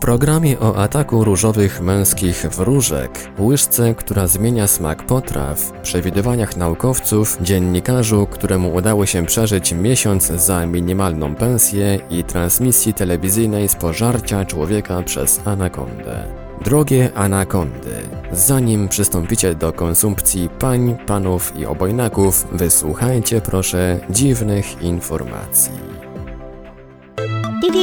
[0.00, 8.74] programie o ataku różowych męskich wróżek, łyżce, która zmienia smak potraw, przewidywaniach naukowców, dziennikarzu, któremu
[8.74, 16.24] udało się przeżyć miesiąc za minimalną pensję i transmisji telewizyjnej z pożarcia człowieka przez anakondę.
[16.64, 17.94] Drogie anakondy,
[18.32, 25.97] zanim przystąpicie do konsumpcji pań, panów i obojnaków, wysłuchajcie proszę dziwnych informacji.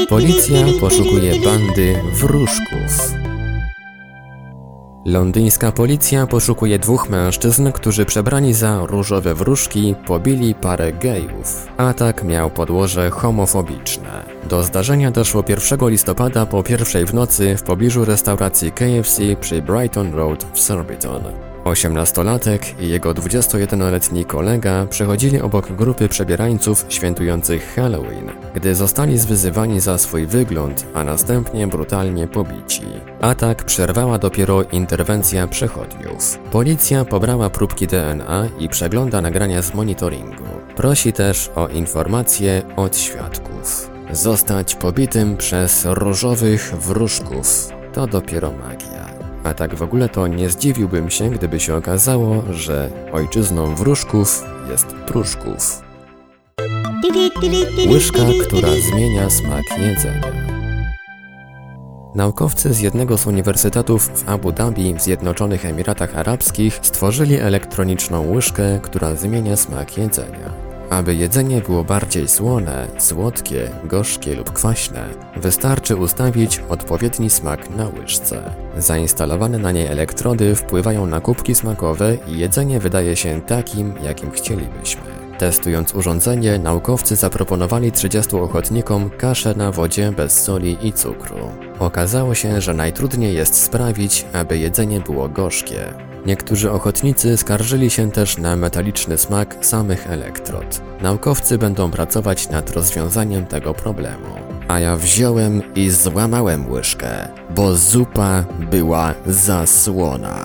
[0.09, 3.13] Policja poszukuje bandy wróżków.
[5.05, 11.67] Londyńska policja poszukuje dwóch mężczyzn, którzy przebrani za różowe wróżki pobili parę gejów.
[11.77, 14.25] Atak miał podłoże homofobiczne.
[14.50, 20.13] Do zdarzenia doszło 1 listopada po pierwszej w nocy w pobliżu restauracji KFC przy Brighton
[20.13, 21.55] Road w Surbiton.
[21.66, 29.97] 18-latek i jego 21-letni kolega przechodzili obok grupy przebierańców świętujących Halloween, gdy zostali zwyzywani za
[29.97, 32.83] swój wygląd, a następnie brutalnie pobici.
[33.22, 36.39] Atak przerwała dopiero interwencja przechodniów.
[36.52, 40.44] Policja pobrała próbki DNA i przegląda nagrania z monitoringu.
[40.75, 43.89] Prosi też o informacje od świadków.
[44.11, 49.14] Zostać pobitym przez różowych wróżków to dopiero magia.
[49.45, 54.88] A tak w ogóle to nie zdziwiłbym się, gdyby się okazało, że ojczyzną wróżków jest
[54.88, 55.81] pruszków.
[57.89, 60.55] Łyżka, która zmienia smak jedzenia.
[62.16, 68.79] Naukowcy z jednego z uniwersytetów w Abu Dhabi w Zjednoczonych Emiratach Arabskich stworzyli elektroniczną łyżkę,
[68.83, 70.64] która zmienia smak jedzenia.
[70.95, 78.56] Aby jedzenie było bardziej słone, słodkie, gorzkie lub kwaśne, wystarczy ustawić odpowiedni smak na łyżce.
[78.78, 85.01] Zainstalowane na niej elektrody wpływają na kubki smakowe i jedzenie wydaje się takim, jakim chcielibyśmy.
[85.38, 91.50] Testując urządzenie, naukowcy zaproponowali 30 ochotnikom kaszę na wodzie bez soli i cukru.
[91.79, 95.94] Okazało się, że najtrudniej jest sprawić, aby jedzenie było gorzkie.
[96.25, 100.81] Niektórzy ochotnicy skarżyli się też na metaliczny smak samych elektrod.
[101.02, 104.28] Naukowcy będą pracować nad rozwiązaniem tego problemu.
[104.68, 110.35] A ja wziąłem i złamałem łyżkę, bo zupa była zasłona.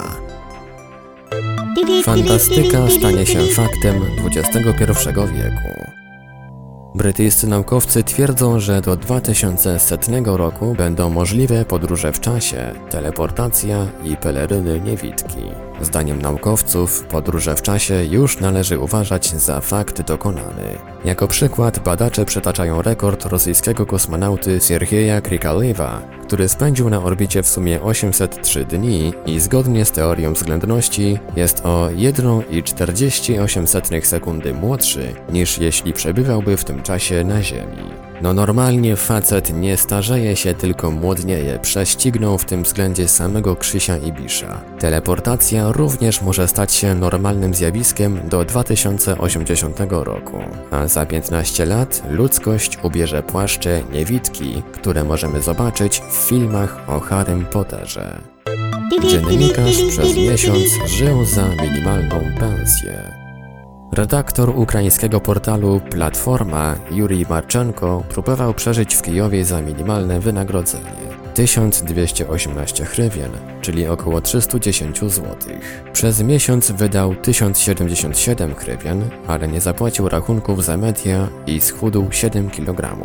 [2.04, 5.90] Fantastyka stanie się faktem XXI wieku.
[6.94, 14.80] Brytyjscy naukowcy twierdzą, że do 2100 roku będą możliwe podróże w czasie, teleportacja i peleryny
[14.80, 15.69] niewidki.
[15.80, 20.78] Zdaniem naukowców, podróże w czasie już należy uważać za fakt dokonany.
[21.04, 27.82] Jako przykład badacze przytaczają rekord rosyjskiego kosmonauty Siergieja Krikalewa, który spędził na orbicie w sumie
[27.82, 36.56] 803 dni i zgodnie z teorią względności jest o 1,48 sekundy młodszy niż jeśli przebywałby
[36.56, 38.09] w tym czasie na Ziemi.
[38.22, 41.58] No normalnie facet nie starzeje się, tylko młodnieje.
[41.58, 44.60] Prześcignął w tym względzie samego Krzysia Ibisza.
[44.78, 50.38] Teleportacja również może stać się normalnym zjawiskiem do 2080 roku.
[50.70, 57.46] A za 15 lat ludzkość ubierze płaszcze niewidki, które możemy zobaczyć w filmach o Harrym
[57.46, 58.20] Potterze.
[59.08, 63.19] Dziennikarz przez miesiąc żył za minimalną pensję.
[63.92, 73.30] Redaktor ukraińskiego portalu Platforma Jurij Marczenko próbował przeżyć w Kijowie za minimalne wynagrodzenie 1218 hrywien,
[73.60, 75.36] czyli około 310 zł.
[75.92, 82.96] Przez miesiąc wydał 1077 hrywien, ale nie zapłacił rachunków za media i schudł 7 kg.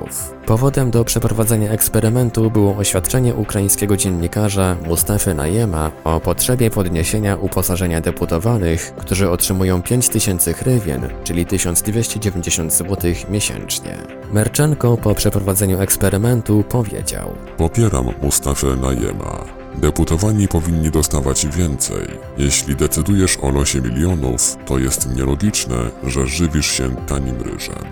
[0.46, 8.94] Powodem do przeprowadzenia eksperymentu było oświadczenie ukraińskiego dziennikarza Mustafy Najema o potrzebie podniesienia uposażenia deputowanych,
[8.98, 14.15] którzy otrzymują 5000 hrywien, czyli 1290 zł miesięcznie.
[14.36, 19.46] Merczenko po przeprowadzeniu eksperymentu powiedział: Popieram Mustafę Najema.
[19.76, 22.08] Deputowani powinni dostawać więcej.
[22.38, 27.84] Jeśli decydujesz o losie milionów, to jest nielogiczne, że żywisz się tanim ryżem.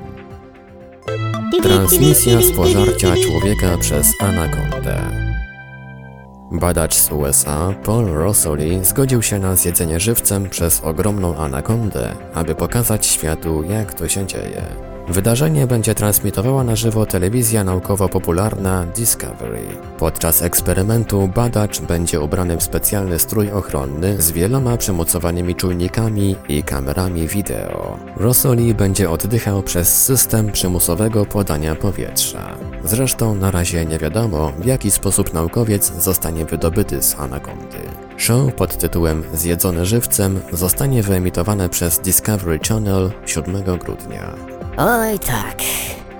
[1.61, 5.01] Transmisja z pożarcia człowieka przez anakondę.
[6.51, 13.05] Badacz z USA, Paul Rossoli, zgodził się na zjedzenie żywcem przez ogromną anakondę, aby pokazać
[13.05, 14.92] światu, jak to się dzieje.
[15.07, 19.61] Wydarzenie będzie transmitowała na żywo telewizja naukowo-popularna Discovery.
[19.97, 27.27] Podczas eksperymentu badacz będzie ubrany w specjalny strój ochronny z wieloma przymocowanymi czujnikami i kamerami
[27.27, 27.97] wideo.
[28.17, 32.57] Rosoli będzie oddychał przez system przymusowego podania powietrza.
[32.83, 37.77] Zresztą na razie nie wiadomo, w jaki sposób naukowiec zostanie wydobyty z anakondy.
[38.17, 44.52] Show pod tytułem Zjedzone żywcem zostanie wyemitowane przez Discovery Channel 7 grudnia.
[44.77, 45.61] Oj tak,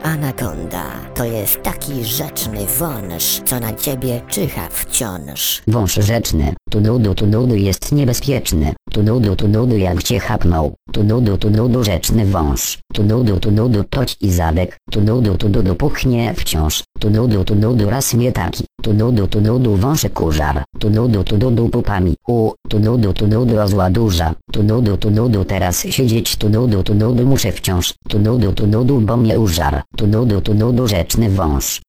[0.04, 0.84] anakonda
[1.16, 5.62] to jest taki rzeczny wąż, co na ciebie czyha wciąż.
[5.68, 10.74] Wąż rzeczny, tu nudu tu nudu jest niebezpieczny, tu nudu tu nudu jak cię chapnął,
[10.92, 15.38] tu nudu tu nudu rzeczny wąż, tu nudu tu nudu toć i zadek, tu nudu
[15.38, 19.76] tu nudu puchnie wciąż, tu nudu tu nudu raz nie taki, tu nudu tu nudu
[19.76, 24.64] wąże kurzar, tu nudu tu nudu pupami, u, tu nudu tu nudu rozła duża, tu
[24.64, 29.02] nudu tu nudu teraz siedzieć, tu nudu tu nudu muszę wciąż, tu nudu tu nudu
[29.02, 31.82] bo mnie użar, tu nudu tu nudu rzeczny wąż.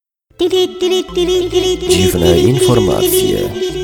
[1.88, 3.83] Dziwne informacje.